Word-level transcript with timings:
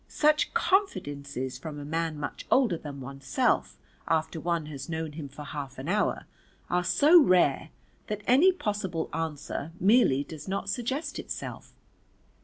Such 0.07 0.51
confidences 0.55 1.59
from 1.59 1.77
a 1.79 1.85
man 1.85 2.19
much 2.19 2.47
older 2.49 2.75
than 2.75 3.01
oneself 3.01 3.77
after 4.07 4.39
one 4.39 4.65
has 4.65 4.89
known 4.89 5.11
him 5.11 5.29
for 5.29 5.43
half 5.43 5.77
an 5.77 5.87
hour 5.87 6.25
are 6.71 6.83
so 6.83 7.21
rare 7.21 7.69
that 8.07 8.23
any 8.25 8.51
possible 8.51 9.11
answer 9.13 9.71
merely 9.79 10.23
does 10.23 10.47
not 10.47 10.69
suggest 10.71 11.19
itself. 11.19 11.75